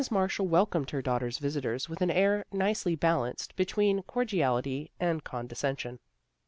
Marshall 0.09 0.47
welcomed 0.47 0.89
her 0.89 1.01
daughter's 1.03 1.37
vis 1.37 1.57
itors 1.57 1.87
with 1.87 2.01
an 2.01 2.09
air 2.09 2.43
nicely 2.51 2.95
balanced 2.95 3.55
between 3.55 4.01
cor 4.01 4.25
diality 4.25 4.89
and 4.99 5.23
condescension. 5.23 5.99